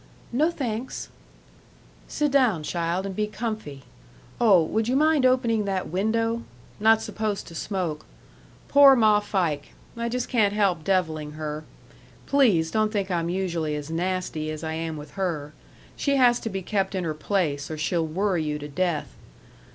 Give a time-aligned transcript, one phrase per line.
[0.31, 1.09] "No, thanks."
[2.07, 3.83] "Sit down, child, and be comfy.
[4.39, 6.41] Oh, would you mind opening that window?
[6.79, 8.03] Not supposed to smoke....
[8.67, 11.65] Poor Ma Fike I just can't help deviling her.
[12.25, 15.53] Please don't think I'm usually as nasty as I am with her.
[15.95, 19.15] She has to be kept in her place or she'll worry you to death....